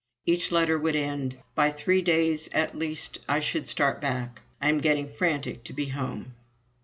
Each 0.25 0.51
letter 0.51 0.79
would 0.79 0.95
end: 0.95 1.37
"By 1.53 1.69
three 1.69 2.01
days 2.01 2.49
at 2.53 2.75
least 2.75 3.19
I 3.29 3.39
should 3.39 3.69
start 3.69 4.01
back. 4.01 4.41
I 4.59 4.69
am 4.69 4.79
getting 4.79 5.13
frantic 5.13 5.63
to 5.65 5.73
be 5.73 5.89
home." 5.89 6.33